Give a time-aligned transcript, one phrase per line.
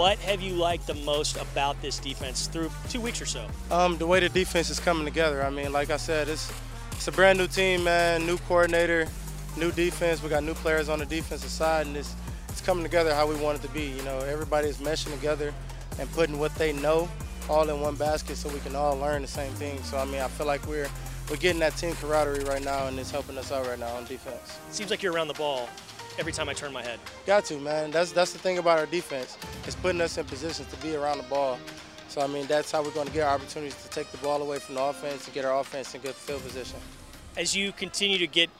[0.00, 3.46] What have you liked the most about this defense through two weeks or so?
[3.70, 5.42] Um, the way the defense is coming together.
[5.42, 6.50] I mean, like I said, it's
[6.92, 8.24] it's a brand new team, man.
[8.24, 9.08] New coordinator,
[9.58, 10.22] new defense.
[10.22, 12.14] We got new players on the defensive side, and it's
[12.48, 13.88] it's coming together how we want it to be.
[13.88, 15.52] You know, everybody is meshing together
[15.98, 17.06] and putting what they know
[17.50, 19.82] all in one basket, so we can all learn the same thing.
[19.82, 20.88] So I mean, I feel like we're
[21.28, 24.06] we're getting that team camaraderie right now, and it's helping us out right now on
[24.06, 24.58] defense.
[24.66, 25.68] It seems like you're around the ball
[26.20, 27.00] every time I turn my head.
[27.26, 27.90] Got to, man.
[27.90, 29.38] That's that's the thing about our defense.
[29.64, 31.58] It's putting us in positions to be around the ball.
[32.08, 34.42] So I mean, that's how we're going to get our opportunities to take the ball
[34.42, 36.78] away from the offense and get our offense in good field position.
[37.36, 38.50] As you continue to get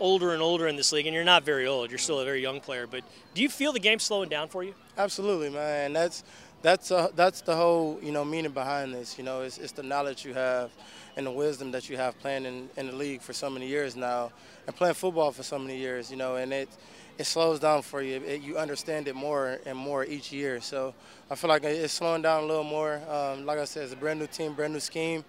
[0.00, 2.42] older and older in this league, and you're not very old, you're still a very
[2.42, 4.74] young player, but do you feel the game slowing down for you?
[4.98, 5.92] Absolutely, man.
[5.92, 6.24] That's
[6.62, 9.18] that's uh, that's the whole you know meaning behind this.
[9.18, 10.72] You know, it's, it's the knowledge you have
[11.16, 13.94] and the wisdom that you have playing in, in the league for so many years
[13.94, 14.32] now,
[14.66, 16.10] and playing football for so many years.
[16.10, 16.68] You know, and it
[17.18, 18.16] it slows down for you.
[18.16, 20.60] It, you understand it more and more each year.
[20.60, 20.94] So
[21.30, 23.00] I feel like it's slowing down a little more.
[23.08, 25.24] Um, like I said, it's a brand new team, brand new scheme,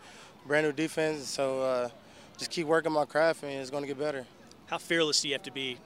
[0.48, 1.28] brand new defense.
[1.28, 1.90] So uh,
[2.38, 4.26] just keep working my craft, and it's going to get better.
[4.68, 5.78] How fearless do you have to be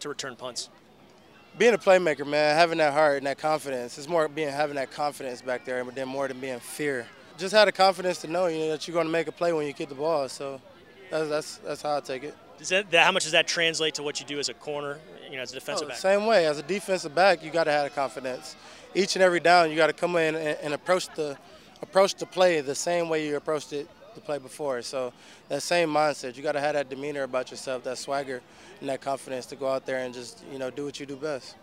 [0.00, 0.70] to return punts?
[1.56, 3.96] being a playmaker, man, having that heart and that confidence.
[3.96, 7.06] It's more being having that confidence back there, but then more than being fear.
[7.38, 9.52] Just have the confidence to know, you know, that you're going to make a play
[9.52, 10.28] when you get the ball.
[10.28, 10.60] So
[11.10, 12.36] that's that's that's how I take it.
[12.58, 14.98] Does that, that, how much does that translate to what you do as a corner,
[15.28, 15.98] you know, as a defensive oh, back?
[15.98, 16.46] Same way.
[16.46, 18.56] As a defensive back, you got to have the confidence.
[18.94, 21.36] Each and every down, you got to come in and, and approach the
[21.82, 24.80] approach the play the same way you approached it the play before.
[24.82, 25.12] So
[25.48, 28.40] that same mindset, you got to have that demeanor about yourself, that swagger,
[28.80, 31.16] and that confidence to go out there and just you know do what you do
[31.16, 31.56] best.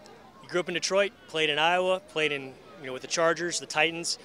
[0.43, 3.59] You grew up in Detroit, played in Iowa, played in you know with the Chargers,
[3.59, 4.19] the Titans.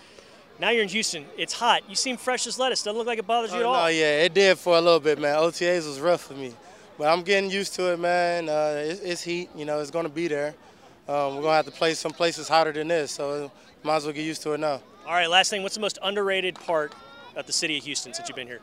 [0.58, 1.26] Now you're in Houston.
[1.36, 1.82] It's hot.
[1.88, 2.82] You seem fresh as lettuce.
[2.82, 3.74] Doesn't look like it bothers you oh, at all.
[3.74, 5.36] No, yeah, it did for a little bit, man.
[5.36, 6.54] OTAs was rough for me,
[6.96, 8.48] but I'm getting used to it, man.
[8.48, 9.50] Uh, it's, it's, heat.
[9.54, 10.54] You know, it's going to be there.
[11.08, 13.50] Um, we're going to have to play some places hotter than this, so
[13.82, 14.80] might as well get used to it now.
[15.06, 15.62] All right, last thing.
[15.62, 16.94] What's the most underrated part
[17.36, 18.60] of the city of Houston since you've been here?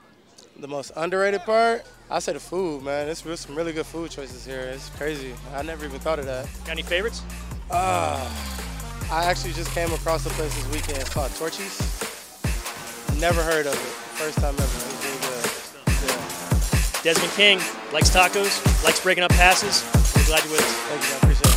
[0.60, 1.84] The most underrated part?
[2.10, 3.06] I say the food, man.
[3.06, 4.62] There's some really good food choices here.
[4.62, 5.34] It's crazy.
[5.54, 6.48] I never even thought of that.
[6.66, 7.22] Got any favorites?
[7.72, 8.30] Uh,
[9.12, 10.98] I actually just came across a place this weekend.
[11.00, 11.78] It's called Torchy's.
[13.20, 13.94] Never heard of it.
[14.20, 14.64] First time ever.
[14.64, 15.14] Really.
[16.08, 17.04] Yeah.
[17.04, 17.60] Desmond King
[17.92, 19.84] likes tacos, likes breaking up passes.
[20.16, 20.74] We're glad you're with us.
[20.88, 21.18] Thank you, man.
[21.18, 21.53] Appreciate it.